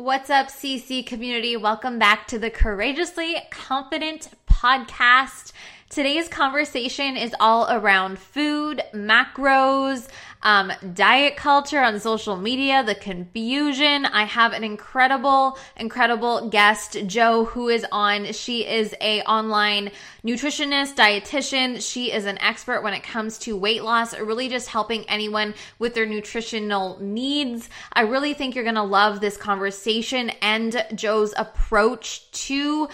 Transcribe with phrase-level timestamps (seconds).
[0.00, 1.56] What's up, CC community?
[1.56, 5.52] Welcome back to the Courageously Confident podcast.
[5.88, 10.08] Today's conversation is all around food, macros,
[10.42, 14.04] um, diet culture on social media, the confusion.
[14.04, 18.32] I have an incredible, incredible guest, Joe, who is on.
[18.32, 19.90] She is a online
[20.24, 21.80] nutritionist, dietitian.
[21.80, 25.94] She is an expert when it comes to weight loss, really just helping anyone with
[25.94, 27.70] their nutritional needs.
[27.92, 32.88] I really think you're going to love this conversation and Joe's approach to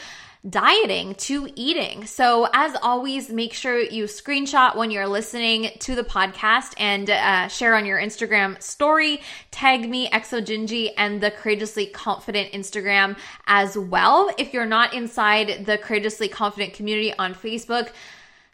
[0.48, 2.06] dieting to eating.
[2.06, 7.48] So, as always, make sure you screenshot when you're listening to the podcast and uh,
[7.48, 9.20] share on your Instagram story.
[9.50, 13.16] Tag me, Exogingy, and the Courageously Confident Instagram
[13.46, 14.30] as well.
[14.36, 17.90] If you're not inside the Courageously Confident community on Facebook,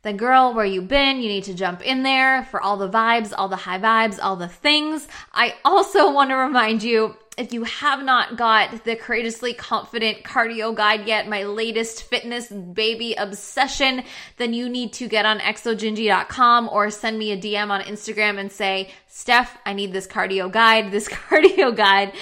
[0.02, 1.20] then girl, where you been?
[1.20, 4.36] You need to jump in there for all the vibes, all the high vibes, all
[4.36, 5.06] the things.
[5.32, 10.74] I also want to remind you if you have not got the Courageously Confident Cardio
[10.74, 14.02] Guide yet, my latest fitness baby obsession,
[14.36, 18.52] then you need to get on exogingy.com or send me a DM on Instagram and
[18.52, 20.90] say, Steph, I need this cardio guide.
[20.90, 22.12] This cardio guide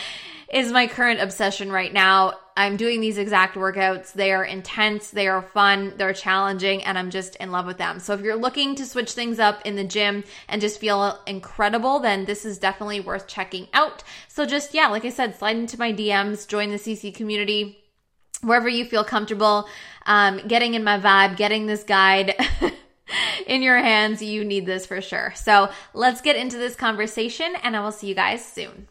[0.53, 2.34] is my current obsession right now.
[2.59, 4.12] I'm doing these exact workouts.
[4.12, 8.00] They are intense, they are fun, they're challenging, and I'm just in love with them.
[8.00, 12.00] So if you're looking to switch things up in the gym and just feel incredible,
[12.00, 14.03] then this is definitely worth checking out.
[14.27, 17.78] So just, yeah, like I said, slide into my DMs, join the CC community,
[18.42, 19.69] wherever you feel comfortable,
[20.06, 22.34] um, getting in my vibe, getting this guide.
[23.47, 25.33] in your hands, you need this for sure.
[25.37, 28.89] So let's get into this conversation, and I will see you guys soon.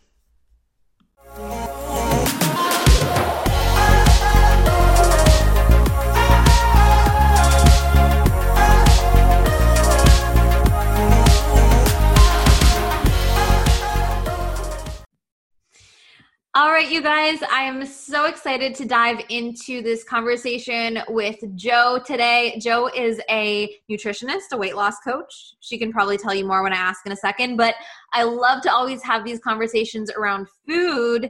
[16.57, 21.99] All right, you guys, I am so excited to dive into this conversation with Joe
[22.03, 22.57] today.
[22.59, 25.53] Joe is a nutritionist, a weight loss coach.
[25.59, 27.75] She can probably tell you more when I ask in a second, but
[28.11, 31.29] I love to always have these conversations around food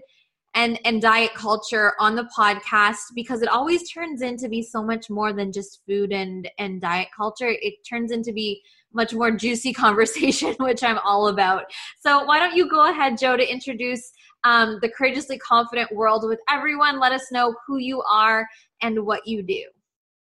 [0.55, 5.09] and and diet culture on the podcast because it always turns into be so much
[5.09, 7.49] more than just food and and diet culture.
[7.49, 8.61] It turns into be
[8.93, 11.65] much more juicy conversation, which I'm all about.
[11.99, 14.13] So why don't you go ahead, Joe to introduce
[14.43, 16.99] um, the courageously confident world with everyone.
[16.99, 18.47] Let us know who you are
[18.81, 19.63] and what you do.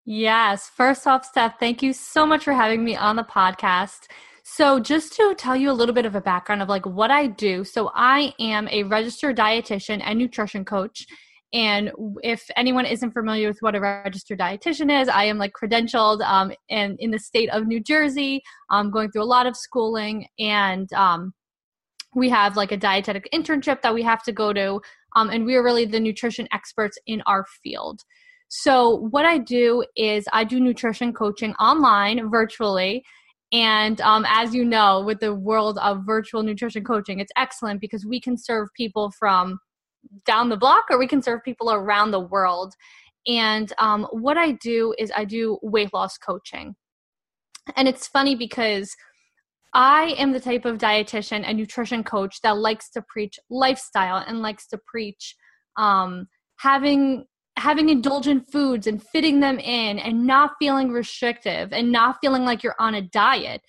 [0.05, 0.69] Yes.
[0.69, 4.07] First off, Steph, thank you so much for having me on the podcast.
[4.43, 7.27] So, just to tell you a little bit of a background of like what I
[7.27, 7.63] do.
[7.63, 11.05] So, I am a registered dietitian and nutrition coach.
[11.53, 11.91] And
[12.23, 16.51] if anyone isn't familiar with what a registered dietitian is, I am like credentialed um,
[16.69, 20.91] and in the state of New Jersey, I'm going through a lot of schooling and
[20.93, 21.33] um,
[22.15, 24.81] we have like a dietetic internship that we have to go to
[25.15, 28.01] um, and we're really the nutrition experts in our field.
[28.47, 33.03] So what i do is i do nutrition coaching online virtually
[33.51, 38.05] and um, as you know with the world of virtual nutrition coaching it's excellent because
[38.05, 39.59] we can serve people from
[40.25, 42.73] down the block or we can serve people around the world.
[43.27, 46.75] And um, what i do is i do weight loss coaching.
[47.75, 48.95] And it's funny because
[49.73, 54.41] I am the type of dietitian and nutrition coach that likes to preach lifestyle and
[54.41, 55.35] likes to preach
[55.77, 57.25] um, having
[57.57, 62.63] having indulgent foods and fitting them in and not feeling restrictive and not feeling like
[62.63, 63.61] you're on a diet.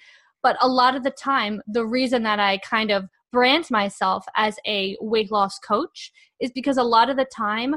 [0.45, 4.57] But a lot of the time, the reason that I kind of brand myself as
[4.65, 7.75] a weight loss coach is because a lot of the time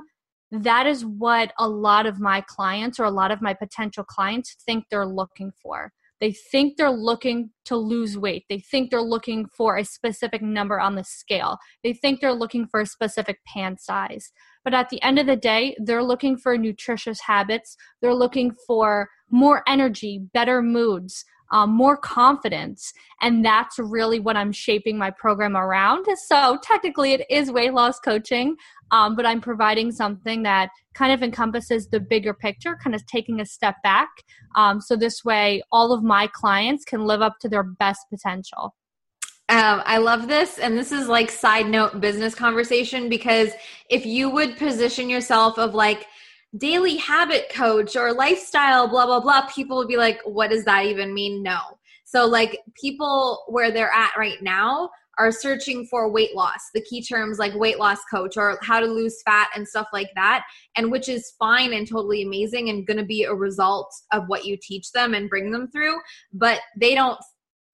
[0.51, 4.55] that is what a lot of my clients or a lot of my potential clients
[4.65, 5.91] think they're looking for
[6.23, 8.45] they think they're looking to lose weight.
[8.47, 11.57] They think they're looking for a specific number on the scale.
[11.83, 14.31] They think they're looking for a specific pant size.
[14.63, 17.75] But at the end of the day, they're looking for nutritious habits.
[18.01, 22.93] They're looking for more energy, better moods, um, more confidence.
[23.21, 26.07] And that's really what I'm shaping my program around.
[26.25, 28.57] So technically, it is weight loss coaching,
[28.91, 33.39] um, but I'm providing something that kind of encompasses the bigger picture, kind of taking
[33.39, 34.09] a step back.
[34.55, 38.75] Um, so this way, all of my clients can live up to their best potential.
[39.49, 40.57] Um, I love this.
[40.57, 43.51] And this is like side note business conversation because
[43.89, 46.07] if you would position yourself of like,
[46.57, 50.85] daily habit coach or lifestyle, blah, blah, blah, people would be like, what does that
[50.85, 51.41] even mean?
[51.43, 51.59] No.
[52.05, 54.89] So, like, people where they're at right now
[55.19, 58.85] are searching for weight loss, the key terms like weight loss coach or how to
[58.85, 60.43] lose fat and stuff like that,
[60.75, 64.57] and which is fine and totally amazing and to be a result of what you
[64.61, 65.95] teach them and bring them through.
[66.33, 67.19] But they don't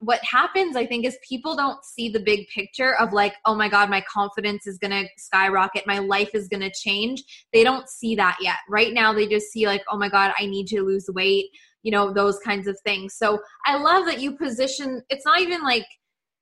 [0.00, 3.68] what happens i think is people don't see the big picture of like oh my
[3.68, 7.22] god my confidence is going to skyrocket my life is going to change.
[7.52, 8.56] They don't see that yet.
[8.68, 11.46] Right now they just see like oh my god i need to lose weight
[11.82, 13.14] you know those kinds of things.
[13.14, 15.86] So i love that you position it's not even like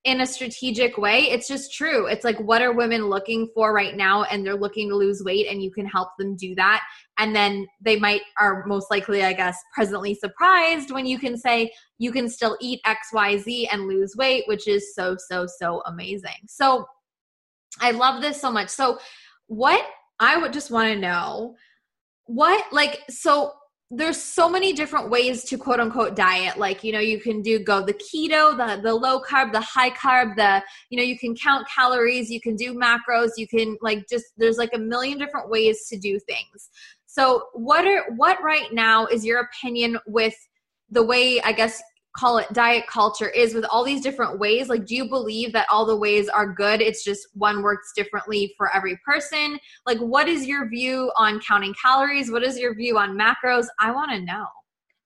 [0.05, 2.07] in a strategic way it's just true.
[2.07, 4.23] It's like what are women looking for right now?
[4.25, 6.85] And they're looking to lose weight and you can help them do that.
[7.19, 11.73] And then they might are most likely i guess presently surprised when you can say
[11.99, 16.47] you can still eat xyz and lose weight which is so so so amazing.
[16.47, 16.87] So
[17.81, 18.69] i love this so much.
[18.69, 18.99] So
[19.47, 19.85] what
[20.21, 21.55] i would just want to know
[22.27, 23.53] what like so
[23.91, 26.59] there's so many different ways to quote unquote diet.
[26.59, 29.91] Like you know you can do go the keto the the low carb the high
[29.91, 34.07] carb the you know you can count calories you can do macros you can like
[34.09, 36.69] just there's like a million different ways to do things.
[37.07, 40.37] So what are what right now is your opinion with
[40.91, 41.83] the way i guess
[42.19, 44.69] call it diet culture is with all these different ways.
[44.69, 46.81] Like do you believe that all the ways are good?
[46.81, 49.59] It's just one works differently for every person.
[49.87, 52.31] Like what is your view on counting calories?
[52.31, 53.67] What is your view on macros?
[53.79, 54.47] I want to know.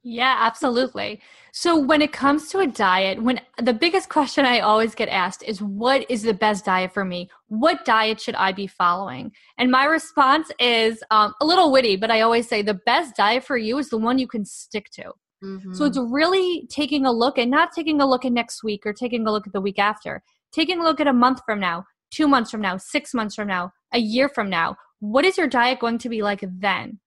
[0.04, 1.20] Yeah absolutely.
[1.52, 5.44] So when it comes to a diet when the biggest question i always get asked
[5.44, 7.28] is what is the best diet for me?
[7.48, 9.32] What diet should i be following?
[9.58, 13.44] And my response is um, a little witty but i always say the best diet
[13.44, 15.74] for you is the one you can stick to Mm-hmm.
[15.74, 18.92] So it's really taking a look and not taking a look at next week or
[18.92, 20.22] taking a look at the week after,
[20.52, 23.48] taking a look at a month from now, two months from now, six months from
[23.48, 24.76] now, a year from now.
[25.00, 27.00] What is your diet going to be like then?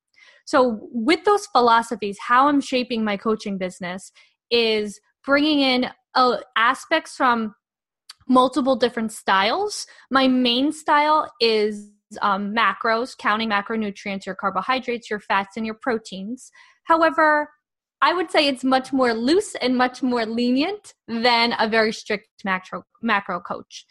[0.46, 4.12] So, with those philosophies, how I'm shaping my coaching business
[4.52, 7.56] is bringing in uh, aspects from
[8.28, 9.88] multiple different styles.
[10.12, 11.92] My main style is
[12.22, 16.52] um, macros, counting macronutrients, your carbohydrates, your fats, and your proteins.
[16.84, 17.50] However,
[18.02, 22.28] I would say it's much more loose and much more lenient than a very strict
[22.44, 23.86] macro macro coach.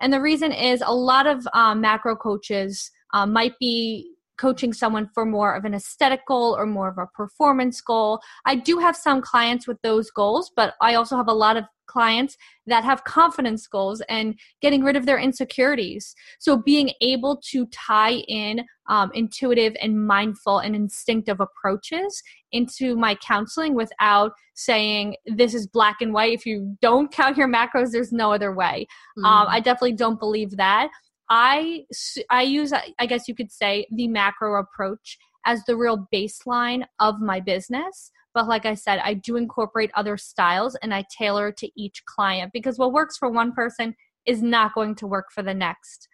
[0.00, 5.08] And the reason is a lot of um, macro coaches uh, might be coaching someone
[5.12, 8.20] for more of an aesthetic goal or more of a performance goal.
[8.44, 11.64] I do have some clients with those goals, but I also have a lot of
[11.88, 12.36] clients
[12.66, 16.14] that have confidence goals and getting rid of their insecurities.
[16.38, 23.14] So being able to tie in um, intuitive and mindful and instinctive approaches into my
[23.16, 26.32] counseling without saying this is black and white.
[26.32, 28.86] If you don't count your macros, there's no other way.
[29.18, 29.24] Mm-hmm.
[29.24, 30.88] Um, I definitely don't believe that.
[31.30, 31.84] I
[32.30, 37.20] I use I guess you could say the macro approach as the real baseline of
[37.20, 38.10] my business.
[38.34, 42.52] But like I said, I do incorporate other styles and I tailor to each client
[42.52, 43.94] because what works for one person
[44.26, 46.08] is not going to work for the next.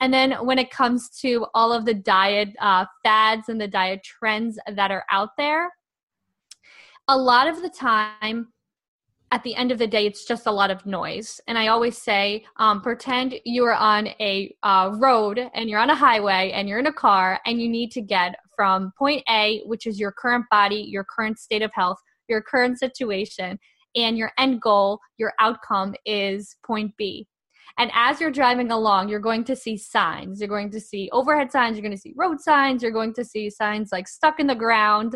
[0.00, 4.02] And then when it comes to all of the diet uh, fads and the diet
[4.04, 5.70] trends that are out there,
[7.08, 8.48] a lot of the time
[9.30, 11.40] at the end of the day, it's just a lot of noise.
[11.46, 15.94] And I always say, um, pretend you're on a uh, road and you're on a
[15.94, 19.86] highway and you're in a car and you need to get from point A, which
[19.86, 21.98] is your current body, your current state of health,
[22.28, 23.58] your current situation,
[23.94, 27.26] and your end goal, your outcome is point B.
[27.78, 30.40] And as you're driving along, you're going to see signs.
[30.40, 31.76] You're going to see overhead signs.
[31.76, 32.82] You're going to see road signs.
[32.82, 35.14] You're going to see signs like stuck in the ground,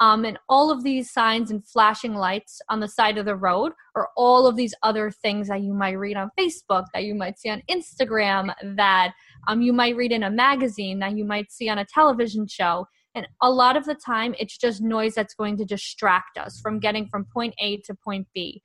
[0.00, 3.72] um, and all of these signs and flashing lights on the side of the road
[3.94, 7.38] or all of these other things that you might read on facebook that you might
[7.38, 9.12] see on instagram that
[9.46, 12.86] um, you might read in a magazine that you might see on a television show.
[13.14, 16.80] And a lot of the time it's just noise that's going to distract us from
[16.80, 18.62] getting from point a to point b.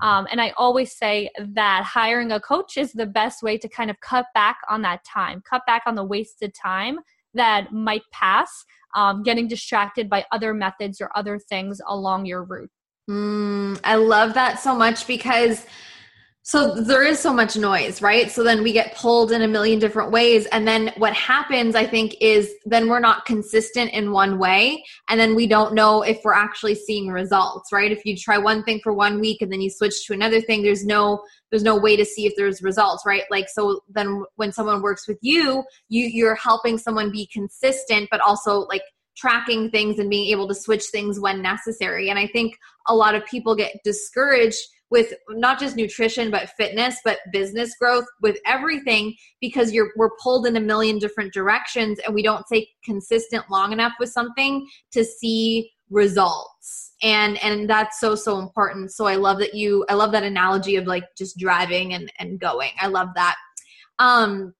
[0.00, 3.90] Um, and I always say that hiring a coach is the best way to kind
[3.90, 6.98] of cut back on that time, cut back on the wasted time
[7.34, 12.70] that might pass um, getting distracted by other methods or other things along your route.
[13.10, 15.66] Mm, I love that so much because
[16.44, 18.28] so there is so much noise, right?
[18.28, 20.46] So then we get pulled in a million different ways.
[20.46, 24.82] And then what happens, I think, is then we're not consistent in one way.
[25.08, 27.92] And then we don't know if we're actually seeing results, right?
[27.92, 30.62] If you try one thing for one week and then you switch to another thing,
[30.62, 33.22] there's no there's no way to see if there's results, right?
[33.30, 38.20] Like so then when someone works with you, you you're helping someone be consistent, but
[38.20, 38.82] also like
[39.16, 42.08] tracking things and being able to switch things when necessary.
[42.10, 42.56] And I think
[42.88, 44.58] a lot of people get discouraged
[44.92, 50.46] with not just nutrition but fitness but business growth with everything because you're we're pulled
[50.46, 55.02] in a million different directions and we don't stay consistent long enough with something to
[55.02, 56.92] see results.
[57.02, 58.92] And and that's so so important.
[58.92, 62.38] So i love that you i love that analogy of like just driving and and
[62.38, 62.70] going.
[62.80, 63.36] I love that.
[63.98, 64.54] Um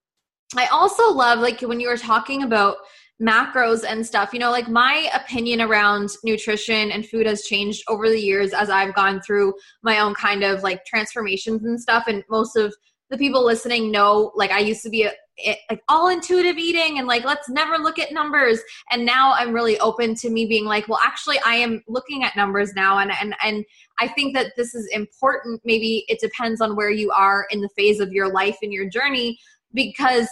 [0.57, 2.77] i also love like when you were talking about
[3.23, 4.33] macros and stuff.
[4.33, 8.69] You know, like my opinion around nutrition and food has changed over the years as
[8.69, 12.05] I've gone through my own kind of like transformations and stuff.
[12.09, 12.75] And most of
[13.11, 16.99] the people listening know, like, I used to be a, it, like all intuitive eating
[16.99, 18.61] and like let's never look at numbers
[18.91, 22.37] and now i'm really open to me being like well actually i am looking at
[22.37, 23.65] numbers now and and and
[23.99, 27.69] i think that this is important maybe it depends on where you are in the
[27.71, 29.39] phase of your life and your journey
[29.73, 30.29] because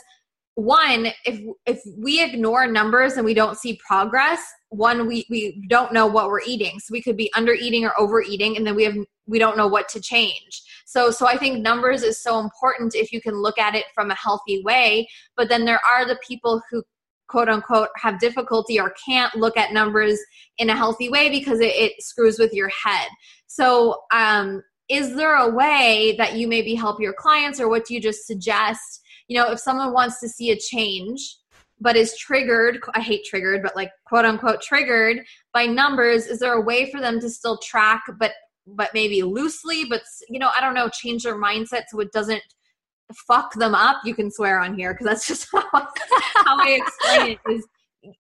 [0.55, 4.41] one if if we ignore numbers and we don't see progress
[4.71, 6.79] one we we don't know what we're eating.
[6.79, 9.69] So we could be under eating or overeating and then we have we don't know
[9.69, 10.63] what to change.
[10.87, 14.11] So so i think numbers is so important if you can look at it from
[14.11, 16.83] a healthy way but then there are the people who
[17.29, 20.19] quote unquote have difficulty or can't look at numbers
[20.59, 23.09] in a healthy way because it, it screws with your head.
[23.47, 27.95] So um is there a way that you maybe help your clients or what do
[27.95, 29.00] you just suggest
[29.31, 31.37] you know, if someone wants to see a change
[31.83, 35.21] but is triggered, I hate triggered, but like quote unquote triggered
[35.55, 38.33] by numbers, is there a way for them to still track but
[38.67, 42.43] but maybe loosely, but you know, I don't know, change their mindset so it doesn't
[43.29, 43.99] fuck them up.
[44.05, 47.67] You can swear on here because that's just how, how I explain it is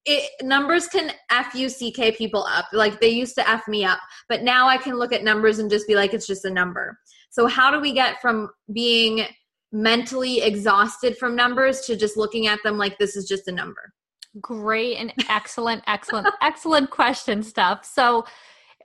[0.04, 3.82] it, numbers can f u c k people up like they used to f me
[3.82, 3.98] up
[4.28, 6.98] but now i can look at numbers and just be like it's just a number
[7.30, 9.24] so how do we get from being
[9.72, 13.92] mentally exhausted from numbers to just looking at them like this is just a number?
[14.40, 17.84] Great and excellent, excellent, excellent question, Steph.
[17.84, 18.24] So,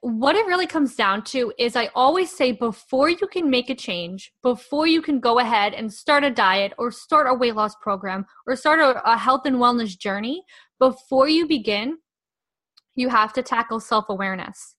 [0.02, 3.76] what it really comes down to is I always say before you can make a
[3.76, 7.74] change, before you can go ahead and start a diet or start a weight loss
[7.82, 10.44] program or start a, a health and wellness journey,
[10.80, 11.98] before you begin,
[12.96, 14.76] you have to tackle self awareness.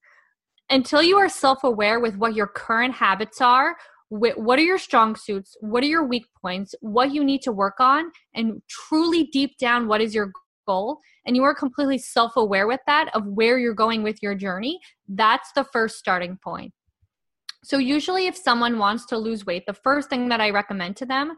[0.70, 3.76] Until you are self aware with what your current habits are,
[4.08, 5.56] what are your strong suits?
[5.60, 6.74] What are your weak points?
[6.80, 10.32] What you need to work on and truly deep down what is your
[10.66, 11.00] goal?
[11.24, 14.78] And you are completely self-aware with that of where you're going with your journey.
[15.08, 16.72] That's the first starting point.
[17.64, 21.06] So usually if someone wants to lose weight the first thing that i recommend to
[21.06, 21.34] them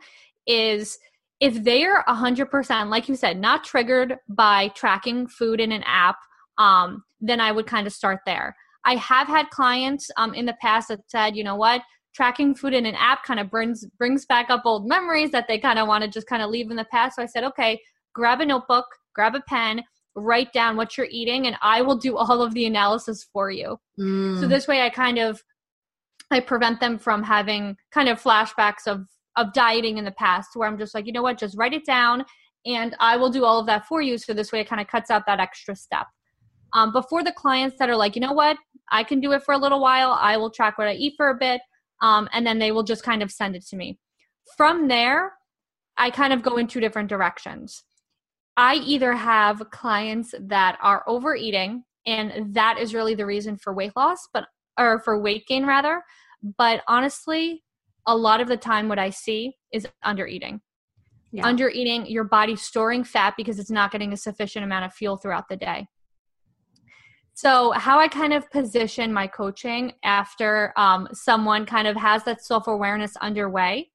[0.47, 0.99] is
[1.41, 6.17] if they are 100% like you said not triggered by tracking food in an app
[6.59, 8.55] um, then i would kind of start there.
[8.85, 11.81] I have had clients um, in the past that said you know what
[12.19, 15.57] tracking food in an app kind of brings brings back up old memories that they
[15.57, 17.15] kind of want to just kind of leave in the past.
[17.15, 17.81] So I said, okay,
[18.13, 19.85] grab a notebook, grab a pen,
[20.17, 23.79] write down what you're eating, and I will do all of the analysis for you.
[24.01, 24.41] Mm.
[24.41, 25.41] So this way, I kind of
[26.33, 29.07] I prevent them from having kind of flashbacks of
[29.37, 31.87] of dieting in the past, where I'm just like, you know what, just write it
[31.87, 32.25] down,
[32.67, 34.19] and I will do all of that for you.
[34.19, 36.09] So this way, it kind of cuts out that extra step.
[36.73, 38.57] Um, before the clients that are like, you know what,
[38.91, 40.19] I can do it for a little while.
[40.21, 41.61] I will track what I eat for a bit
[42.03, 43.99] um, and then they will just kind of send it to me.
[44.57, 45.33] From there,
[45.97, 47.85] I kind of go in two different directions.
[48.57, 53.93] I either have clients that are overeating, and that is really the reason for weight
[53.97, 54.47] loss, but
[54.79, 56.03] or for weight gain rather.
[56.57, 57.63] But honestly,
[58.07, 60.61] a lot of the time, what I see is under eating.
[61.31, 61.47] Yeah.
[61.47, 65.17] Under eating, your body storing fat because it's not getting a sufficient amount of fuel
[65.17, 65.87] throughout the day.
[67.39, 72.45] So, how I kind of position my coaching after um, someone kind of has that
[72.45, 73.91] self awareness underway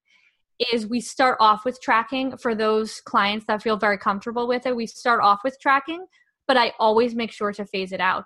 [0.72, 4.74] is we start off with tracking for those clients that feel very comfortable with it.
[4.74, 6.06] We start off with tracking,
[6.48, 8.24] but I always make sure to phase it out.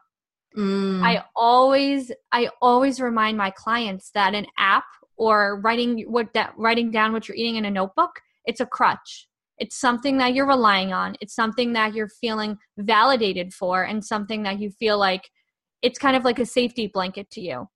[0.55, 1.01] Mm.
[1.01, 6.91] I always I always remind my clients that an app or writing what that writing
[6.91, 9.27] down what you're eating in a notebook, it's a crutch.
[9.57, 11.15] It's something that you're relying on.
[11.21, 15.29] It's something that you're feeling validated for and something that you feel like
[15.81, 17.67] it's kind of like a safety blanket to you.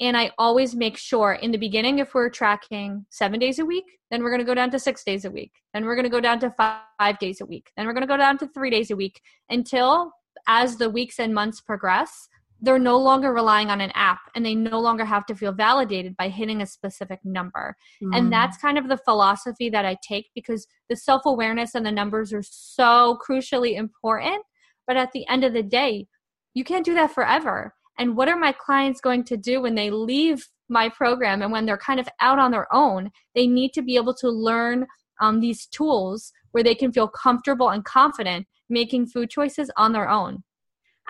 [0.00, 3.84] And I always make sure in the beginning, if we're tracking seven days a week,
[4.10, 5.52] then we're going to go down to six days a week.
[5.72, 7.70] Then we're going to go down to five days a week.
[7.76, 10.12] Then we're going to go down to three days a week until
[10.48, 12.28] as the weeks and months progress,
[12.62, 16.16] they're no longer relying on an app and they no longer have to feel validated
[16.16, 17.76] by hitting a specific number.
[18.02, 18.16] Mm.
[18.16, 21.92] And that's kind of the philosophy that I take because the self awareness and the
[21.92, 24.42] numbers are so crucially important.
[24.86, 26.06] But at the end of the day,
[26.54, 27.74] you can't do that forever.
[27.98, 31.66] And what are my clients going to do when they leave my program and when
[31.66, 33.10] they're kind of out on their own?
[33.34, 34.86] They need to be able to learn
[35.20, 40.08] um, these tools where they can feel comfortable and confident making food choices on their
[40.08, 40.44] own.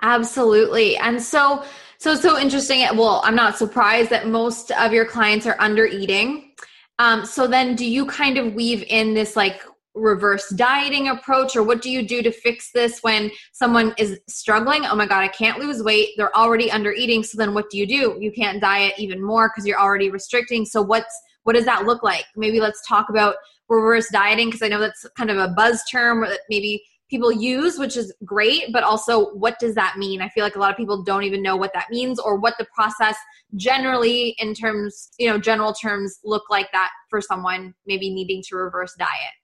[0.01, 0.97] Absolutely.
[0.97, 1.63] And so,
[1.97, 2.85] so, so interesting.
[2.97, 6.51] Well, I'm not surprised that most of your clients are under eating.
[6.99, 9.61] Um, so then do you kind of weave in this like
[9.95, 14.85] reverse dieting approach or what do you do to fix this when someone is struggling
[14.85, 17.77] oh my god i can't lose weight they're already under eating so then what do
[17.77, 21.65] you do you can't diet even more because you're already restricting so what's what does
[21.65, 23.35] that look like maybe let's talk about
[23.69, 27.31] reverse dieting because i know that's kind of a buzz term or that maybe people
[27.31, 30.19] use, which is great, but also what does that mean?
[30.19, 32.55] I feel like a lot of people don't even know what that means or what
[32.57, 33.15] the process
[33.55, 38.55] generally in terms, you know, general terms look like that for someone maybe needing to
[38.55, 39.35] reverse diet.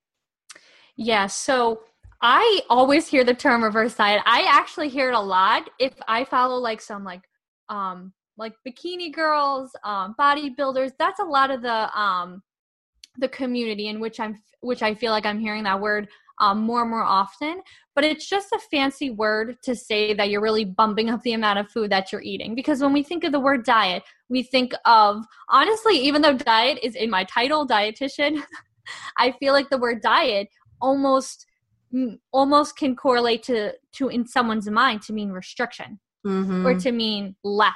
[0.95, 1.83] Yeah, so
[2.23, 4.23] I always hear the term reverse diet.
[4.25, 7.21] I actually hear it a lot if I follow like some like
[7.69, 10.93] um like bikini girls, um bodybuilders.
[10.97, 12.41] That's a lot of the um
[13.19, 16.07] the community in which I'm which I feel like I'm hearing that word
[16.39, 17.61] um, more and more often.
[17.95, 21.59] But it's just a fancy word to say that you're really bumping up the amount
[21.59, 22.55] of food that you're eating.
[22.55, 26.79] Because when we think of the word diet, we think of honestly, even though diet
[26.81, 28.41] is in my title, dietitian,
[29.17, 30.47] I feel like the word diet
[30.81, 31.45] almost
[32.31, 36.65] almost can correlate to to in someone's mind to mean restriction mm-hmm.
[36.65, 37.73] or to mean less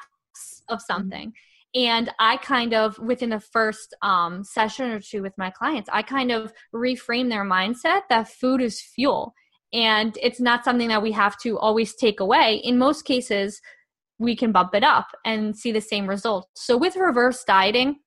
[0.70, 0.94] of mm-hmm.
[0.94, 1.28] something.
[1.30, 5.90] Mm-hmm and i kind of within the first um, session or two with my clients
[5.92, 9.34] i kind of reframe their mindset that food is fuel.
[9.76, 12.62] And it's not something that we have to always take away.
[12.64, 13.60] In most cases
[14.20, 17.98] we can bump it up and see the same result so with reverse dieting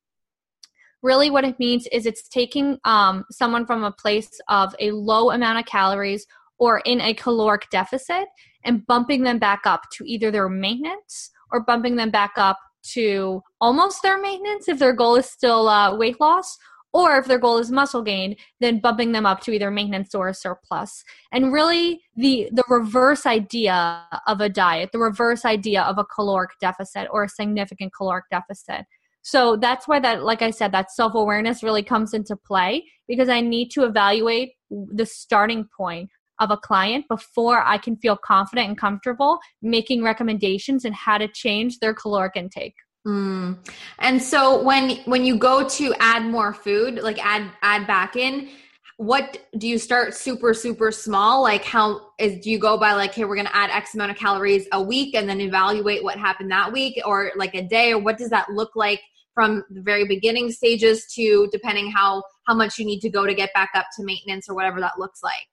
[1.03, 5.31] really what it means is it's taking um, someone from a place of a low
[5.31, 6.27] amount of calories
[6.59, 8.27] or in a caloric deficit
[8.65, 12.59] and bumping them back up to either their maintenance or bumping them back up
[12.93, 16.57] to almost their maintenance if their goal is still uh, weight loss
[16.93, 20.29] or if their goal is muscle gain then bumping them up to either maintenance or
[20.29, 21.05] a surplus.
[21.33, 26.51] And really the the reverse idea of a diet the reverse idea of a caloric
[26.61, 28.87] deficit or a significant caloric deficit.
[29.23, 33.41] So that's why that like i said that self-awareness really comes into play because i
[33.41, 38.79] need to evaluate the starting point of a client before I can feel confident and
[38.79, 42.75] comfortable making recommendations and how to change their caloric intake.
[43.07, 43.59] Mm.
[44.01, 48.49] And so when when you go to add more food, like add add back in,
[48.97, 51.43] what do you start super super small?
[51.43, 54.11] Like how is do you go by like hey we're going to add x amount
[54.11, 57.93] of calories a week and then evaluate what happened that week or like a day
[57.93, 59.01] or what does that look like
[59.35, 63.35] from the very beginning stages to depending how how much you need to go to
[63.35, 65.47] get back up to maintenance or whatever that looks like?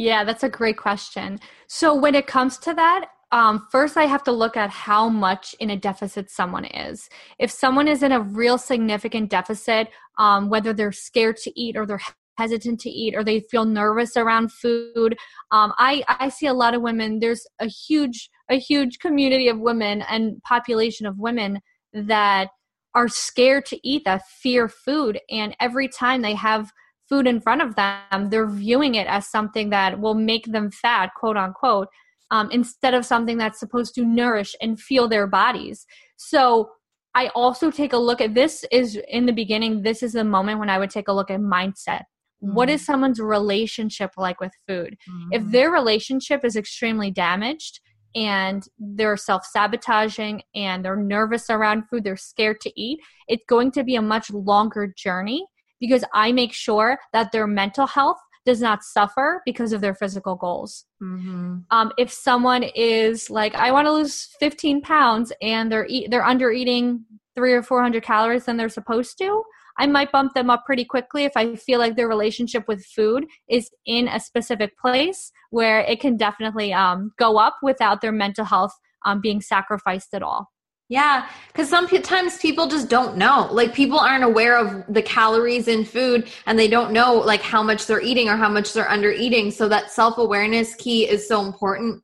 [0.00, 1.38] Yeah, that's a great question.
[1.66, 5.54] So when it comes to that, um, first I have to look at how much
[5.60, 7.10] in a deficit someone is.
[7.38, 11.84] If someone is in a real significant deficit, um, whether they're scared to eat or
[11.84, 12.00] they're
[12.38, 15.18] hesitant to eat or they feel nervous around food,
[15.50, 17.18] um, I, I see a lot of women.
[17.20, 21.60] There's a huge a huge community of women and population of women
[21.92, 22.48] that
[22.94, 26.72] are scared to eat that fear food and every time they have
[27.10, 31.10] food in front of them, they're viewing it as something that will make them fat,
[31.16, 31.88] quote unquote,
[32.30, 35.86] um, instead of something that's supposed to nourish and fuel their bodies.
[36.16, 36.70] So
[37.14, 40.60] I also take a look at this is in the beginning, this is the moment
[40.60, 42.04] when I would take a look at mindset.
[42.42, 42.54] Mm-hmm.
[42.54, 42.86] What is mm.
[42.86, 44.96] someone's relationship like with food?
[45.10, 45.32] Mm-hmm.
[45.32, 47.80] If their relationship is extremely damaged,
[48.14, 53.70] and they're self sabotaging and they're nervous around food, they're scared to eat, it's going
[53.72, 55.46] to be a much longer journey
[55.80, 60.34] because I make sure that their mental health does not suffer because of their physical
[60.34, 60.86] goals.
[61.02, 61.58] Mm-hmm.
[61.70, 66.24] Um, if someone is like, I want to lose 15 pounds and they're eat, they're
[66.24, 69.42] under eating three or 400 calories than they're supposed to,
[69.78, 73.24] I might bump them up pretty quickly if I feel like their relationship with food
[73.48, 78.44] is in a specific place where it can definitely um, go up without their mental
[78.44, 78.72] health
[79.06, 80.50] um, being sacrificed at all.
[80.90, 83.48] Yeah, because sometimes people just don't know.
[83.52, 87.62] Like people aren't aware of the calories in food and they don't know like how
[87.62, 89.52] much they're eating or how much they're under eating.
[89.52, 92.02] So that self awareness key is so important.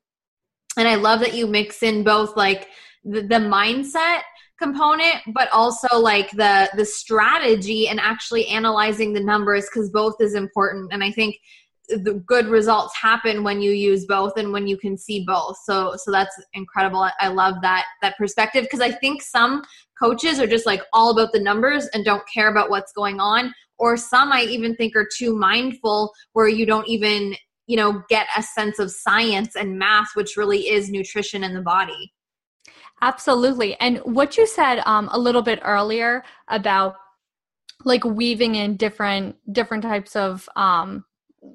[0.79, 2.69] And I love that you mix in both like
[3.03, 4.21] the, the mindset
[4.57, 10.35] component but also like the the strategy and actually analyzing the numbers because both is
[10.35, 11.37] important and i think
[11.89, 15.57] the good results happen when you use both and when you can see both.
[15.65, 17.09] So so that's incredible.
[17.21, 19.63] I love that that perspective because i think some
[20.01, 23.55] coaches are just like all about the numbers and don't care about what's going on.
[23.79, 27.35] Or some i even think are too mindful where you don't even
[27.67, 31.63] you know get a sense of science and math which really is nutrition in the
[31.63, 32.13] body.
[33.03, 33.79] Absolutely.
[33.79, 36.97] And what you said um, a little bit earlier about
[37.85, 41.05] like weaving in different different types of um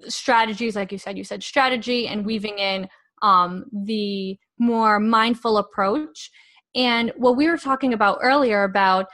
[0.08, 2.88] strategies like you said you said strategy and weaving in
[3.22, 6.32] um, the more mindful approach.
[6.76, 9.08] And what we were talking about earlier about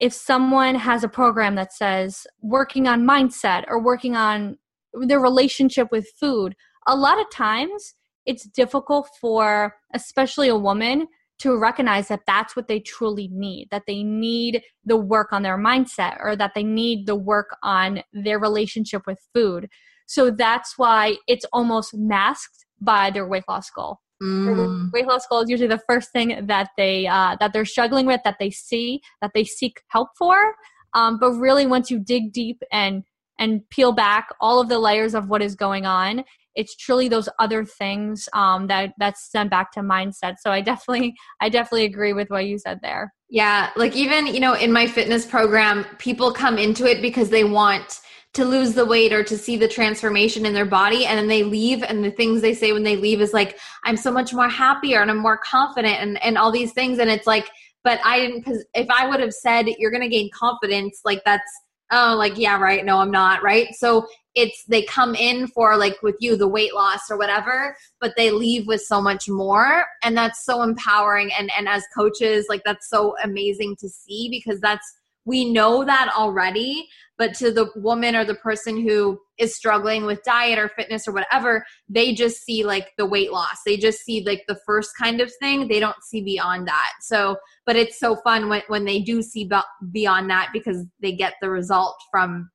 [0.00, 4.58] if someone has a program that says working on mindset or working on
[4.92, 6.54] their relationship with food
[6.86, 7.94] a lot of times
[8.26, 11.06] it's difficult for especially a woman
[11.38, 15.58] to recognize that that's what they truly need that they need the work on their
[15.58, 19.68] mindset or that they need the work on their relationship with food
[20.06, 23.98] So that's why it's almost masked by their weight loss goal.
[24.22, 24.92] Mm.
[24.92, 28.20] Weight loss goal is usually the first thing that they uh, that they're struggling with,
[28.24, 30.54] that they see, that they seek help for.
[30.94, 33.02] Um, but really, once you dig deep and
[33.38, 37.28] and peel back all of the layers of what is going on, it's truly those
[37.38, 40.36] other things um, that that's sent back to mindset.
[40.40, 43.12] So I definitely I definitely agree with what you said there.
[43.28, 47.44] Yeah, like even you know in my fitness program, people come into it because they
[47.44, 48.00] want
[48.34, 51.06] to lose the weight or to see the transformation in their body.
[51.06, 53.96] And then they leave and the things they say when they leave is like i'm
[53.96, 56.98] so much more happier and i'm more confident and, and all these things.
[56.98, 57.50] And it's like
[57.84, 61.50] but i didn't because if i would have said you're gonna gain confidence like that's
[61.92, 62.84] oh like yeah right.
[62.84, 63.74] No i'm not right?
[63.74, 68.14] So it's they come in for like with you the weight loss or whatever but
[68.16, 69.84] they leave with so much more.
[70.02, 71.30] And that's so empowering.
[71.38, 74.92] And and as coaches like that's so amazing to see because that's
[75.24, 80.22] we know that already but to the woman or the person who is struggling with
[80.24, 83.58] diet or fitness or whatever they just see like the weight loss.
[83.64, 85.68] They just see like the first kind of thing.
[85.68, 86.90] They don't see beyond that.
[87.02, 89.48] So but it's so fun when, when they do see
[89.92, 92.50] beyond that because they get the result from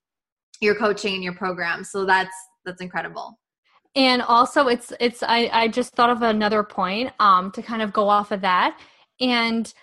[0.62, 1.84] your coaching and your program.
[1.84, 3.40] So that's that's incredible.
[3.96, 7.94] And also it's it's i i just thought of another point um to kind of
[7.94, 8.80] go off of that.
[9.22, 9.74] And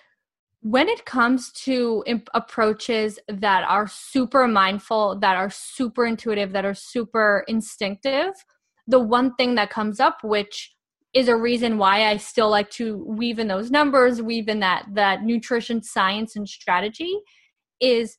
[0.71, 6.65] when it comes to imp- approaches that are super mindful that are super intuitive that
[6.65, 8.33] are super instinctive
[8.87, 10.77] the one thing that comes up which
[11.13, 14.85] is a reason why I still like to weave in those numbers, weave in that
[14.93, 17.13] that nutrition science and strategy
[17.79, 18.17] is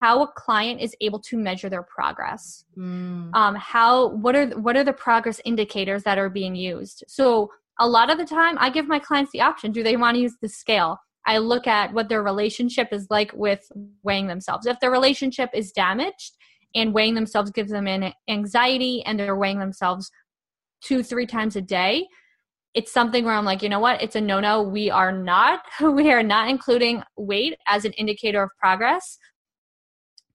[0.00, 2.64] how a client is able to measure their progress.
[2.76, 3.34] Mm.
[3.34, 7.02] Um, how what are what are the progress indicators that are being used?
[7.08, 10.14] So a lot of the time, I give my clients the option: do they want
[10.14, 10.98] to use the scale?
[11.28, 13.70] I look at what their relationship is like with
[14.02, 14.66] weighing themselves.
[14.66, 16.38] If their relationship is damaged
[16.74, 20.10] and weighing themselves gives them an anxiety, and they're weighing themselves
[20.80, 22.06] two three times a day,
[22.72, 24.00] it's something where I'm like, you know what?
[24.00, 24.62] It's a no no.
[24.62, 29.18] We are not we are not including weight as an indicator of progress.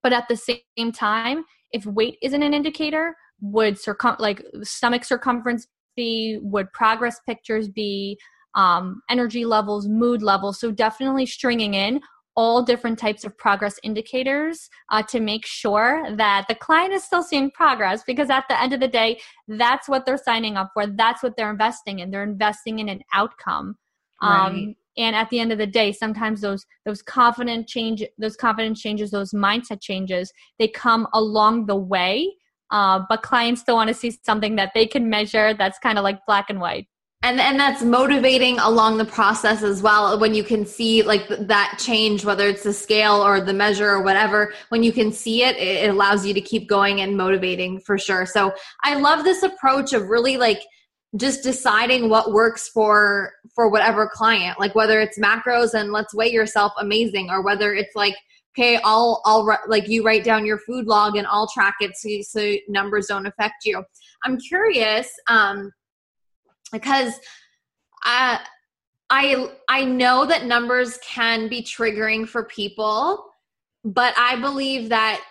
[0.04, 5.66] But at the same time, if weight isn't an indicator, would circum like stomach circumference
[5.96, 6.38] be?
[6.44, 8.20] Would progress pictures be?
[8.56, 10.60] Um, energy levels, mood levels.
[10.60, 12.02] So definitely stringing in
[12.36, 17.24] all different types of progress indicators uh, to make sure that the client is still
[17.24, 20.88] seeing progress because at the end of the day that's what they're signing up for
[20.88, 23.76] that's what they're investing in they're investing in an outcome
[24.22, 24.76] um, right.
[24.98, 29.12] and at the end of the day sometimes those those confident change those confidence changes
[29.12, 32.32] those mindset changes they come along the way
[32.72, 36.04] uh, but clients still want to see something that they can measure that's kind of
[36.04, 36.88] like black and white
[37.24, 41.78] and and that's motivating along the process as well when you can see like that
[41.80, 45.56] change whether it's the scale or the measure or whatever when you can see it
[45.58, 48.26] it allows you to keep going and motivating for sure.
[48.26, 50.62] So i love this approach of really like
[51.16, 54.60] just deciding what works for for whatever client.
[54.60, 58.16] Like whether it's macros and let's weigh yourself amazing or whether it's like
[58.56, 62.10] okay i'll i'll like you write down your food log and i'll track it so,
[62.22, 63.84] so numbers don't affect you.
[64.24, 65.72] I'm curious um
[66.74, 67.14] because
[68.04, 68.42] I
[69.10, 73.26] I I know that numbers can be triggering for people,
[73.86, 75.22] but I believe that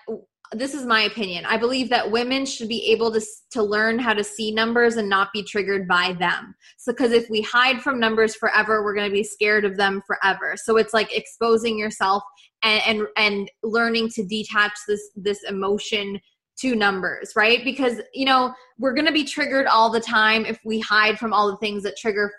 [0.52, 1.46] this is my opinion.
[1.46, 5.08] I believe that women should be able to to learn how to see numbers and
[5.08, 6.54] not be triggered by them.
[6.78, 10.02] So because if we hide from numbers forever, we're going to be scared of them
[10.06, 10.54] forever.
[10.56, 12.22] So it's like exposing yourself
[12.62, 16.20] and and, and learning to detach this this emotion
[16.60, 17.64] to numbers, right?
[17.64, 21.32] Because, you know, we're going to be triggered all the time if we hide from
[21.32, 22.32] all the things that trigger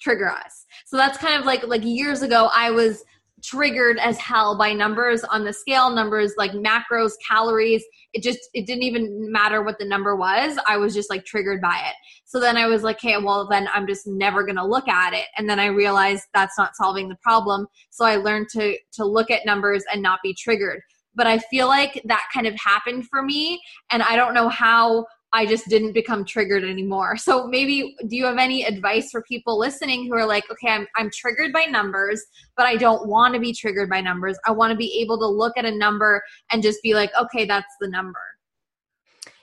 [0.00, 0.64] trigger us.
[0.86, 3.04] So that's kind of like like years ago I was
[3.42, 7.84] triggered as hell by numbers on the scale numbers like macros calories.
[8.14, 10.58] It just it didn't even matter what the number was.
[10.66, 11.94] I was just like triggered by it.
[12.24, 15.12] So then i was like okay well then i'm just never going to look at
[15.12, 15.26] it.
[15.36, 17.66] And then i realized that's not solving the problem.
[17.90, 20.80] So i learned to to look at numbers and not be triggered
[21.14, 25.06] but I feel like that kind of happened for me and I don't know how
[25.34, 27.16] I just didn't become triggered anymore.
[27.16, 30.86] So maybe do you have any advice for people listening who are like, okay, I'm
[30.96, 32.24] I'm triggered by numbers,
[32.56, 34.38] but I don't want to be triggered by numbers.
[34.46, 36.22] I want to be able to look at a number
[36.52, 38.20] and just be like, okay, that's the number.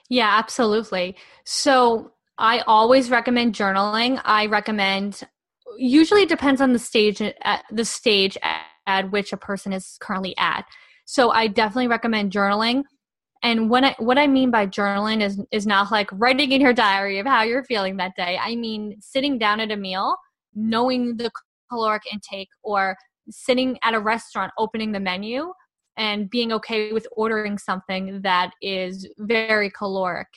[0.09, 1.17] Yeah, absolutely.
[1.43, 4.21] So I always recommend journaling.
[4.23, 5.23] I recommend
[5.77, 8.37] usually it depends on the stage at the stage
[8.87, 10.65] at which a person is currently at.
[11.05, 12.83] So I definitely recommend journaling.
[13.43, 16.73] And when I, what I mean by journaling is is not like writing in your
[16.73, 18.37] diary of how you're feeling that day.
[18.41, 20.15] I mean sitting down at a meal,
[20.53, 21.31] knowing the
[21.71, 22.95] caloric intake, or
[23.29, 25.53] sitting at a restaurant, opening the menu,
[25.97, 30.27] and being okay with ordering something that is very caloric.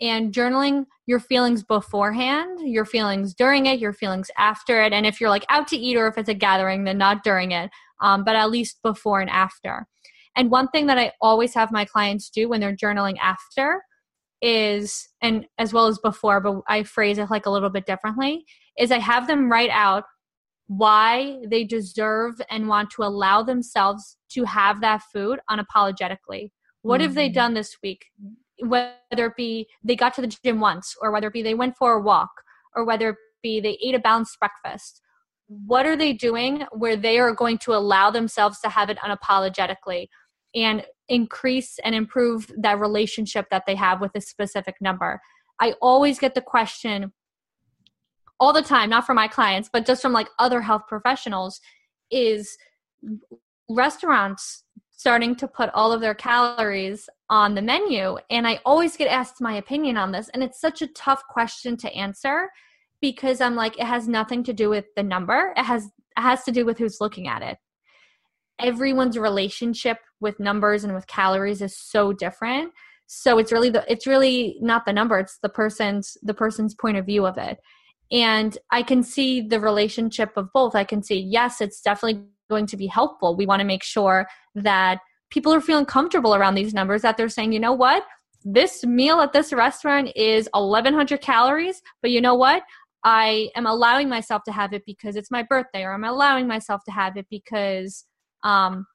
[0.00, 4.92] and journaling your feelings beforehand, your feelings during it, your feelings after it.
[4.92, 7.52] And if you're like out to eat or if it's a gathering, then not during
[7.52, 9.86] it, um, but at least before and after.
[10.36, 13.82] And one thing that I always have my clients do when they're journaling after
[14.42, 18.44] is, and as well as before, but I phrase it like a little bit differently,
[18.78, 20.04] is I have them write out
[20.66, 26.50] why they deserve and want to allow themselves to have that food unapologetically.
[26.82, 27.04] What mm-hmm.
[27.04, 27.34] have they mm-hmm.
[27.34, 28.06] done this week?
[28.60, 31.76] Whether it be they got to the gym once, or whether it be they went
[31.76, 32.30] for a walk,
[32.74, 35.00] or whether it be they ate a balanced breakfast.
[35.46, 40.08] What are they doing where they are going to allow themselves to have it unapologetically
[40.54, 45.20] and increase and improve that relationship that they have with a specific number?
[45.60, 47.12] I always get the question
[48.40, 51.60] all the time, not from my clients, but just from like other health professionals,
[52.10, 52.56] is
[53.68, 58.16] restaurants starting to put all of their calories on the menu.
[58.30, 60.28] And I always get asked my opinion on this.
[60.32, 62.48] And it's such a tough question to answer
[63.00, 65.52] because I'm like, it has nothing to do with the number.
[65.56, 65.86] It has
[66.16, 67.58] it has to do with who's looking at it.
[68.60, 72.72] Everyone's relationship with numbers and with calories is so different.
[73.06, 76.96] So it's really the it's really not the number, it's the person's the person's point
[76.96, 77.58] of view of it.
[78.10, 80.74] And I can see the relationship of both.
[80.74, 83.36] I can see, yes, it's definitely going to be helpful.
[83.36, 84.98] We want to make sure that
[85.30, 88.04] people are feeling comfortable around these numbers, that they're saying, you know what?
[88.44, 92.62] This meal at this restaurant is 1100 calories, but you know what?
[93.04, 96.82] I am allowing myself to have it because it's my birthday, or I'm allowing myself
[96.84, 98.04] to have it because
[98.44, 98.86] um,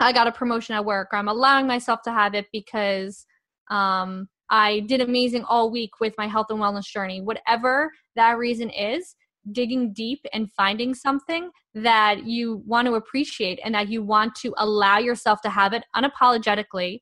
[0.00, 3.26] I got a promotion at work, or I'm allowing myself to have it because
[3.70, 7.20] um, I did amazing all week with my health and wellness journey.
[7.20, 9.14] Whatever that reason is,
[9.50, 14.54] digging deep and finding something that you want to appreciate and that you want to
[14.58, 17.00] allow yourself to have it unapologetically.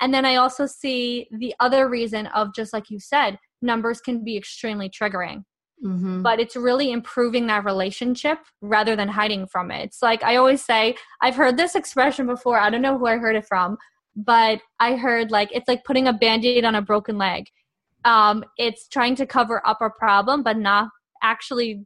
[0.00, 4.24] And then I also see the other reason of just like you said, numbers can
[4.24, 5.42] be extremely triggering.
[5.82, 6.22] Mm-hmm.
[6.22, 9.84] But it's really improving that relationship rather than hiding from it.
[9.84, 12.58] It's like I always say, I've heard this expression before.
[12.58, 13.76] I don't know who I heard it from,
[14.14, 17.46] but I heard like it's like putting a band-aid on a broken leg.
[18.04, 20.88] Um, it's trying to cover up a problem, but not
[21.22, 21.84] actually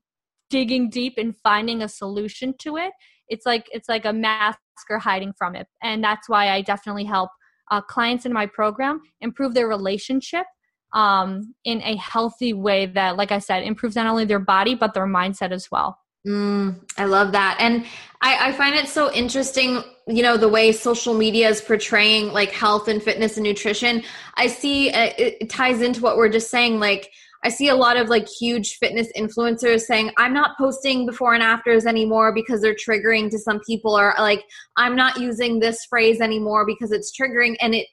[0.51, 2.93] digging deep and finding a solution to it.
[3.29, 4.59] It's like it's like a mask
[4.91, 7.31] or hiding from it, and that's why I definitely help
[7.71, 10.47] uh, clients in my program improve their relationship
[10.93, 14.95] um, in a healthy way that, like I said, improves not only their body but
[14.95, 15.99] their mindset as well.
[16.27, 17.57] Mm, I love that.
[17.61, 17.85] And
[18.21, 22.51] I, I, find it so interesting, you know, the way social media is portraying like
[22.51, 24.03] health and fitness and nutrition.
[24.35, 26.81] I see uh, it, it ties into what we're just saying.
[26.81, 27.13] Like,
[27.45, 31.45] I see a lot of like huge fitness influencers saying, I'm not posting before and
[31.45, 34.43] afters anymore because they're triggering to some people, or like,
[34.77, 37.55] I'm not using this phrase anymore because it's triggering.
[37.61, 37.87] And it,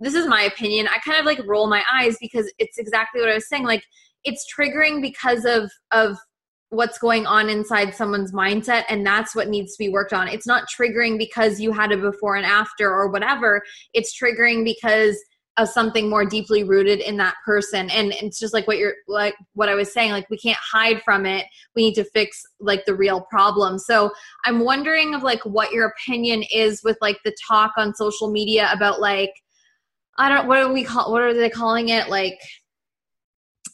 [0.00, 0.88] this is my opinion.
[0.88, 3.64] I kind of like roll my eyes because it's exactly what I was saying.
[3.64, 3.84] Like,
[4.24, 6.18] it's triggering because of, of,
[6.70, 10.46] what's going on inside someone's mindset and that's what needs to be worked on it's
[10.46, 13.60] not triggering because you had a before and after or whatever
[13.92, 15.20] it's triggering because
[15.56, 19.34] of something more deeply rooted in that person and it's just like what you're like
[19.54, 22.84] what i was saying like we can't hide from it we need to fix like
[22.86, 24.10] the real problem so
[24.44, 28.70] i'm wondering of like what your opinion is with like the talk on social media
[28.72, 29.32] about like
[30.18, 32.08] i don't what are we call what are they calling it?
[32.08, 32.38] Like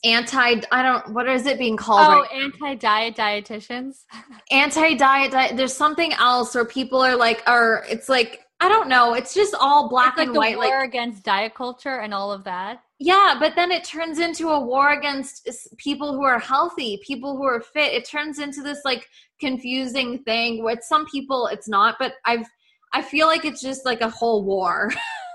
[0.04, 4.04] anti i don't what is it being called oh right anti-diet dietitians?
[4.50, 9.14] Anti-diet diet there's something else where people are like or it's like i don't know
[9.14, 12.14] it's just all black it's like and white like war like against diet culture and
[12.14, 12.82] all of that?
[12.98, 17.44] Yeah but then it turns into a war against people who are healthy people who
[17.44, 17.92] are fit.
[17.92, 19.06] It turns into this like
[19.40, 22.46] confusing thing with some people it's not but i've
[22.92, 24.90] i feel like it's just like a whole war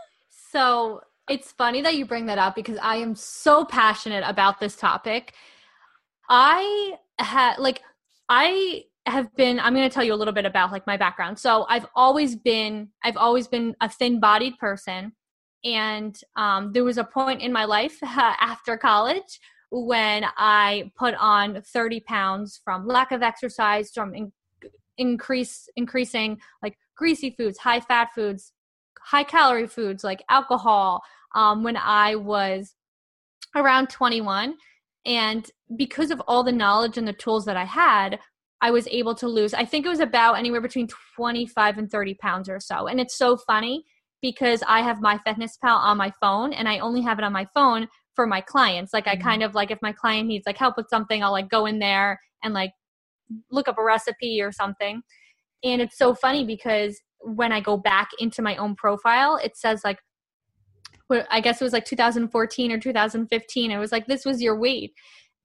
[0.52, 4.76] so it's funny that you bring that up because I am so passionate about this
[4.76, 5.34] topic.
[6.30, 7.82] I had like
[8.30, 11.40] I have been I'm going to tell you a little bit about like my background.
[11.40, 15.14] So I've always been I've always been a thin-bodied person
[15.64, 18.08] and um, there was a point in my life uh,
[18.40, 24.34] after college when I put on 30 pounds from lack of exercise, from in-
[24.98, 28.52] increase increasing like greasy foods, high fat foods,
[29.00, 31.02] high calorie foods like alcohol,
[31.36, 32.76] um, when I was
[33.56, 34.56] around 21.
[35.06, 38.20] And because of all the knowledge and the tools that I had,
[38.62, 42.14] I was able to lose, I think it was about anywhere between 25 and 30
[42.16, 42.88] pounds or so.
[42.88, 43.84] And it's so funny
[44.22, 47.88] because I have MyFitnessPal on my phone and I only have it on my phone
[48.16, 48.94] for my clients.
[48.94, 49.28] Like I mm-hmm.
[49.28, 51.80] kind of like if my client needs like help with something, I'll like go in
[51.80, 52.72] there and like
[53.50, 55.02] look up a recipe or something.
[55.64, 59.82] And it's so funny because when I go back into my own profile, it says
[59.84, 60.00] like
[61.30, 63.72] I guess it was like 2014 or 2015.
[63.72, 64.94] It was like, this was your weight.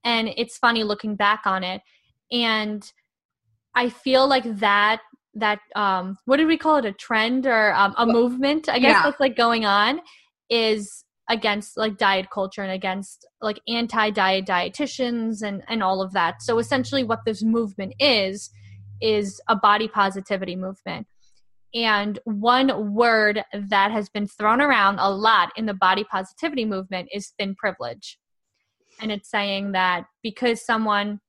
[0.05, 1.83] And it's funny looking back on it.
[2.31, 2.89] And
[3.75, 5.01] I feel like that,
[5.35, 6.85] that, um, what did we call it?
[6.85, 9.03] A trend or um, a movement, I guess yeah.
[9.03, 10.01] that's like going on
[10.49, 16.41] is against like diet culture and against like anti-diet dietitians and and all of that.
[16.41, 18.51] So essentially what this movement is
[19.01, 21.07] is a body positivity movement.
[21.75, 27.09] And one word that has been thrown around a lot in the body positivity movement
[27.13, 28.19] is thin privilege.
[29.01, 31.21] And it's saying that because someone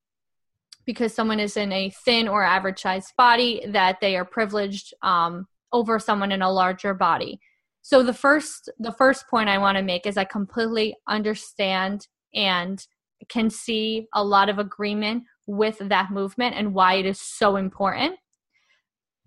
[0.86, 5.46] because someone is in a thin or average sized body that they are privileged um,
[5.70, 7.38] over someone in a larger body
[7.82, 12.86] so the first the first point i want to make is i completely understand and
[13.28, 18.14] can see a lot of agreement with that movement and why it is so important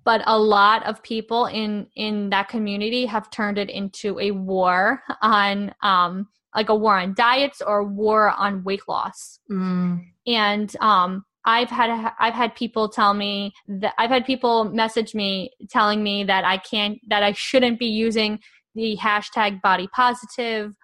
[0.03, 5.01] but a lot of people in in that community have turned it into a war
[5.21, 10.03] on um like a war on diets or war on weight loss mm.
[10.27, 15.51] and um I've had I've had people tell me that I've had people message me
[15.69, 18.39] telling me that I can't that I shouldn't be using
[18.75, 20.75] the hashtag body positive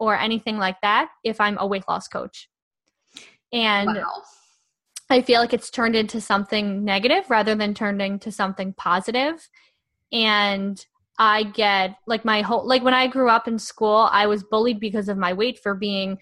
[0.00, 2.48] or anything like that if I'm a weight loss coach.
[3.52, 4.22] And wow.
[5.12, 9.48] I feel like it's turned into something negative rather than turned into something positive.
[10.10, 10.84] And
[11.18, 14.80] I get like my whole like when I grew up in school, I was bullied
[14.80, 16.18] because of my weight for being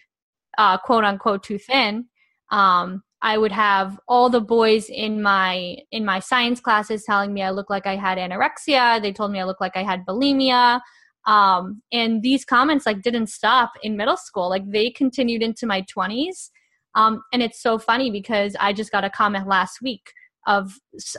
[0.59, 2.07] uh, quote unquote too thin.
[2.51, 7.43] Um, I would have all the boys in my in my science classes telling me
[7.43, 9.01] I look like I had anorexia.
[9.01, 10.81] They told me I look like I had bulimia.
[11.27, 14.49] Um, and these comments like didn't stop in middle school.
[14.49, 16.51] Like they continued into my 20s.
[16.95, 20.13] Um, and it's so funny because I just got a comment last week
[20.47, 20.73] of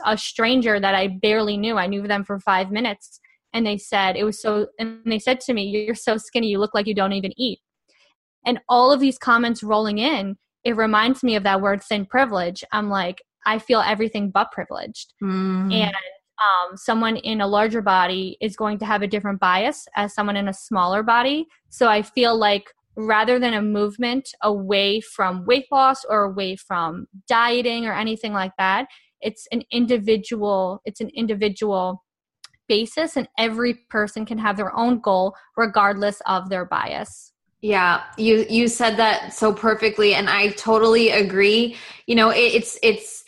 [0.04, 1.76] a stranger that I barely knew.
[1.78, 3.20] I knew them for five minutes.
[3.54, 6.58] And they said, it was so, and they said to me, You're so skinny, you
[6.58, 7.60] look like you don't even eat.
[8.44, 12.64] And all of these comments rolling in, it reminds me of that word thin privilege.
[12.72, 15.12] I'm like, I feel everything but privileged.
[15.22, 15.72] Mm.
[15.72, 15.94] And
[16.42, 20.36] um, someone in a larger body is going to have a different bias as someone
[20.36, 21.46] in a smaller body.
[21.68, 27.06] So I feel like rather than a movement away from weight loss or away from
[27.28, 28.86] dieting or anything like that,
[29.20, 32.04] it's an individual, it's an individual
[32.68, 37.32] basis and every person can have their own goal regardless of their bias.
[37.60, 41.76] Yeah, you you said that so perfectly and I totally agree.
[42.06, 43.22] You know, it, it's it's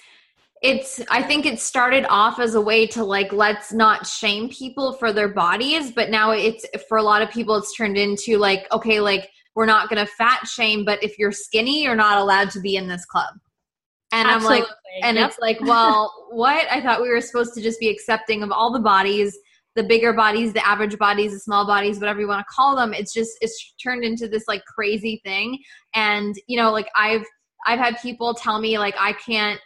[0.62, 4.94] it's i think it started off as a way to like let's not shame people
[4.94, 8.66] for their bodies but now it's for a lot of people it's turned into like
[8.72, 12.50] okay like we're not going to fat shame but if you're skinny you're not allowed
[12.50, 13.34] to be in this club
[14.12, 14.56] and Absolutely.
[14.56, 14.70] i'm like
[15.02, 15.30] and yep.
[15.30, 18.72] it's like well what i thought we were supposed to just be accepting of all
[18.72, 19.36] the bodies
[19.76, 22.94] the bigger bodies the average bodies the small bodies whatever you want to call them
[22.94, 25.58] it's just it's turned into this like crazy thing
[25.94, 27.24] and you know like i've
[27.66, 29.60] i've had people tell me like i can't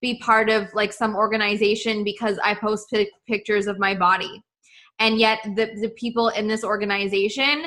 [0.00, 2.94] be part of like some organization because I post
[3.28, 4.42] pictures of my body.
[4.98, 7.66] And yet the, the people in this organization,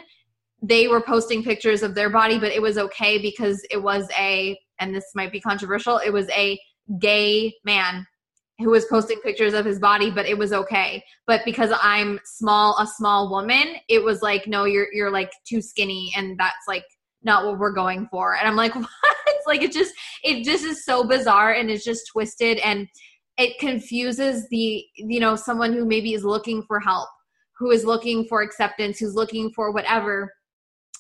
[0.64, 4.58] they were posting pictures of their body, but it was okay because it was a,
[4.80, 6.60] and this might be controversial, it was a
[7.00, 8.06] gay man
[8.60, 11.04] who was posting pictures of his body, but it was okay.
[11.28, 15.62] But because I'm small, a small woman, it was like, no, you're you're like too
[15.62, 16.86] skinny, and that's like
[17.24, 18.36] not what we're going for.
[18.36, 18.88] And I'm like, what?
[19.46, 22.88] like it just it just is so bizarre and it's just twisted and
[23.38, 27.10] it confuses the you know someone who maybe is looking for help
[27.58, 30.32] who is looking for acceptance who's looking for whatever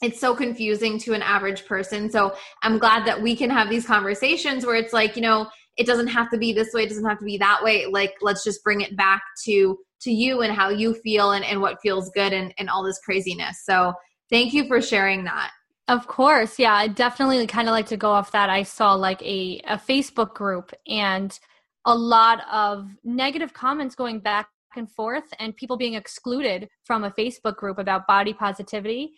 [0.04, 2.10] it's so confusing to an average person.
[2.12, 5.88] So i'm glad that we can have these conversations where it's like you know it
[5.88, 7.88] doesn't have to be this way it doesn't have to be that way.
[7.88, 11.62] Like let's just bring it back to to you and how you feel and, and
[11.62, 13.64] what feels good and, and all this craziness.
[13.64, 13.94] So
[14.30, 15.52] thank you for sharing that.
[15.88, 16.74] Of course, yeah.
[16.74, 18.50] I definitely kind of like to go off that.
[18.50, 21.38] I saw like a, a Facebook group and
[21.86, 27.12] a lot of negative comments going back and forth and people being excluded from a
[27.12, 29.14] Facebook group about body positivity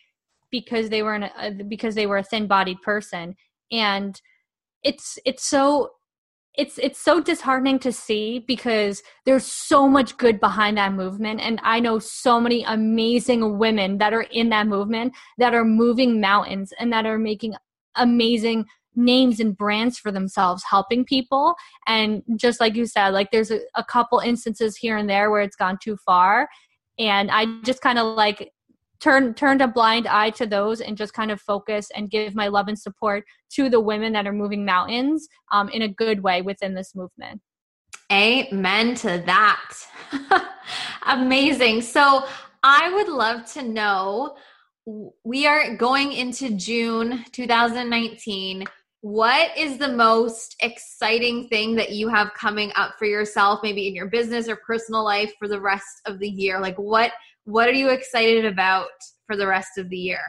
[0.60, 1.30] because they were
[1.68, 3.36] because they were a thin bodied person.
[3.72, 4.20] And
[4.84, 5.90] it's it's so
[6.58, 11.42] it's it's so disheartening to see because there's so much good behind that movement.
[11.42, 16.22] And i know so many amazing women that are in that movement that are moving
[16.22, 17.56] mountains and that are making
[17.96, 21.56] amazing names and brands for themselves helping people.
[21.86, 25.42] And just like you said like there's a, a couple instances here and there where
[25.42, 26.48] it's gone too far.
[26.98, 28.54] And i just kind of like
[29.06, 32.48] turn turned a blind eye to those and just kind of focus and give my
[32.48, 36.42] love and support to the women that are moving mountains um, in a good way
[36.42, 37.42] within this movement
[38.12, 39.74] amen to that
[41.08, 42.26] amazing so
[42.64, 44.36] i would love to know
[45.24, 48.66] we are going into June 2019.
[49.02, 53.96] What is the most exciting thing that you have coming up for yourself, maybe in
[53.96, 56.60] your business or personal life for the rest of the year?
[56.60, 57.12] Like what
[57.46, 58.88] what are you excited about
[59.26, 60.22] for the rest of the year?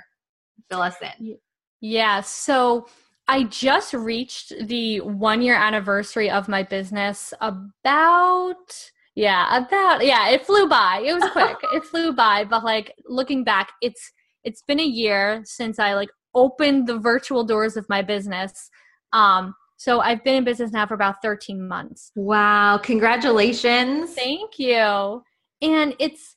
[0.70, 1.36] Fill us in.
[1.80, 2.86] Yeah, so
[3.28, 10.44] I just reached the one year anniversary of my business about yeah, about yeah, it
[10.44, 11.02] flew by.
[11.04, 11.56] It was quick.
[11.72, 14.12] it flew by, but like looking back, it's
[14.44, 18.70] it's been a year since I like opened the virtual doors of my business.
[19.12, 22.10] Um so I've been in business now for about 13 months.
[22.14, 24.14] Wow, congratulations.
[24.14, 25.22] Thank you.
[25.60, 26.35] And it's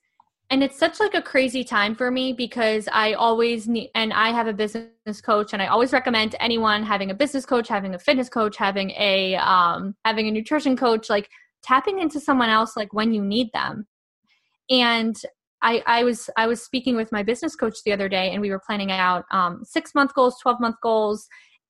[0.52, 4.30] and it's such like a crazy time for me because i always need and i
[4.30, 8.00] have a business coach and i always recommend anyone having a business coach having a
[8.00, 11.30] fitness coach having a um, having a nutrition coach like
[11.64, 13.88] tapping into someone else like when you need them.
[14.70, 15.16] And
[15.62, 18.50] I, I was I was speaking with my business coach the other day, and we
[18.50, 21.28] were planning out um, six month goals, twelve month goals,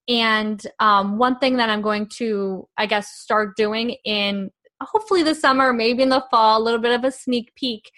[0.07, 4.51] and um, one thing that I'm going to I guess start doing in
[4.81, 7.89] hopefully the summer, maybe in the fall, a little bit of a sneak peek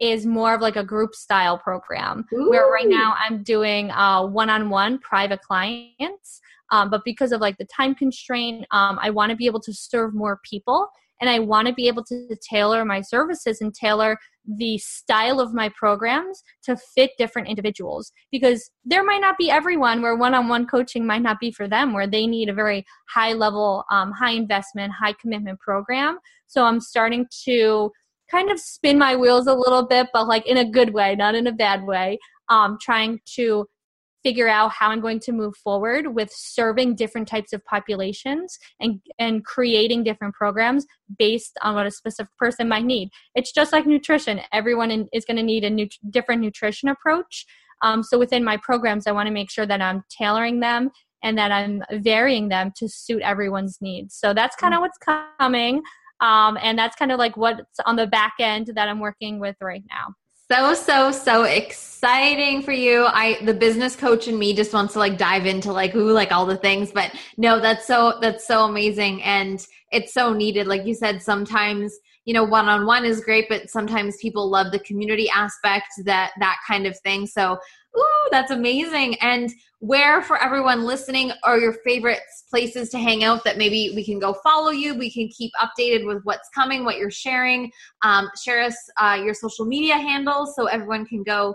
[0.00, 2.50] is more of like a group style program Ooh.
[2.50, 6.40] where right now I'm doing uh, one-on-one private clients.
[6.70, 9.72] Um, but because of like the time constraint, um, I want to be able to
[9.72, 10.88] serve more people
[11.20, 15.52] and I want to be able to tailor my services and tailor the style of
[15.52, 21.06] my programs to fit different individuals because there might not be everyone where one-on-one coaching
[21.06, 24.92] might not be for them where they need a very high level um, high investment
[24.92, 27.92] high commitment program so i'm starting to
[28.30, 31.34] kind of spin my wheels a little bit, but like in a good way, not
[31.34, 32.18] in a bad way.
[32.48, 33.66] Um, trying to
[34.22, 39.00] figure out how I'm going to move forward with serving different types of populations and
[39.18, 40.86] and creating different programs
[41.18, 43.10] based on what a specific person might need.
[43.34, 47.46] It's just like nutrition; everyone in, is going to need a new, different nutrition approach.
[47.82, 50.90] Um, so within my programs, I want to make sure that I'm tailoring them
[51.22, 54.14] and that I'm varying them to suit everyone's needs.
[54.14, 54.98] So that's kind of what's
[55.38, 55.82] coming.
[56.20, 59.56] Um, and that's kind of like what's on the back end that I'm working with
[59.60, 60.14] right now.
[60.50, 63.04] So, so, so exciting for you.
[63.04, 66.32] I, the business coach in me just wants to like dive into like, ooh, like
[66.32, 69.22] all the things, but no, that's so, that's so amazing.
[69.22, 70.66] And it's so needed.
[70.66, 71.94] Like you said, sometimes,
[72.24, 76.86] you know, one-on-one is great, but sometimes people love the community aspect, that, that kind
[76.86, 77.26] of thing.
[77.26, 77.58] So
[77.98, 79.16] Ooh, that's amazing.
[79.20, 82.20] And where for everyone listening are your favorite
[82.50, 84.94] places to hang out that maybe we can go follow you?
[84.94, 87.70] We can keep updated with what's coming, what you're sharing.
[88.02, 91.54] Um, share us uh, your social media handles so everyone can go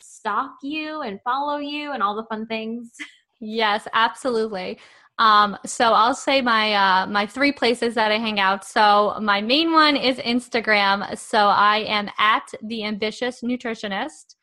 [0.00, 2.90] stalk you and follow you and all the fun things.
[3.40, 4.78] Yes, absolutely.
[5.18, 8.64] Um, so I'll say my uh, my three places that I hang out.
[8.64, 11.16] So my main one is Instagram.
[11.18, 14.36] So I am at the ambitious nutritionist.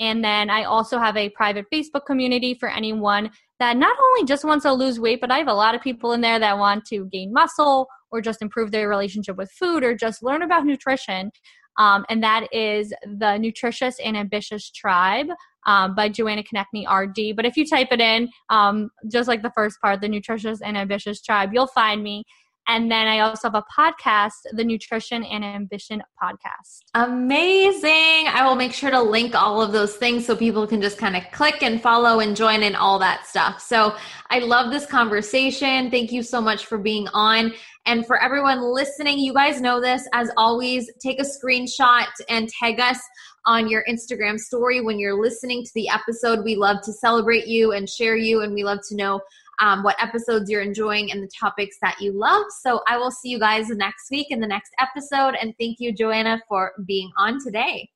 [0.00, 3.30] And then I also have a private Facebook community for anyone
[3.60, 6.12] that not only just wants to lose weight, but I have a lot of people
[6.12, 9.94] in there that want to gain muscle or just improve their relationship with food or
[9.94, 11.30] just learn about nutrition.
[11.78, 15.26] Um, and that is the Nutritious and Ambitious Tribe
[15.66, 17.36] um, by Joanna Konechny RD.
[17.36, 20.76] But if you type it in, um, just like the first part, the Nutritious and
[20.76, 22.24] Ambitious Tribe, you'll find me.
[22.66, 26.80] And then I also have a podcast, the Nutrition and Ambition podcast.
[26.94, 28.28] Amazing.
[28.28, 31.16] I will make sure to link all of those things so people can just kind
[31.16, 33.60] of click and follow and join in all that stuff.
[33.60, 33.94] So
[34.30, 35.90] I love this conversation.
[35.90, 37.52] Thank you so much for being on.
[37.86, 40.08] And for everyone listening, you guys know this.
[40.14, 42.98] As always, take a screenshot and tag us
[43.46, 46.44] on your Instagram story when you're listening to the episode.
[46.44, 49.20] We love to celebrate you and share you, and we love to know
[49.60, 52.44] um, what episodes you're enjoying and the topics that you love.
[52.60, 55.34] So I will see you guys next week in the next episode.
[55.40, 57.88] And thank you, Joanna, for being on today.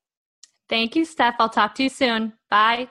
[0.69, 1.37] Thank you, Steph.
[1.39, 2.35] I'll talk to you soon.
[2.51, 2.89] Bye.